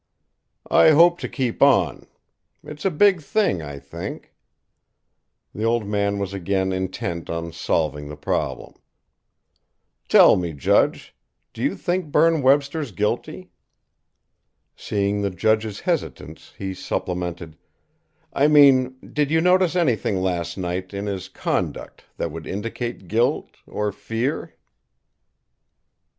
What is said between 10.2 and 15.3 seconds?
me, judge; do you think Berne Webster's guilty?" Seeing the